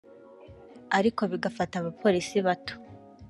[0.97, 2.73] ariko bigafata abapolisi bato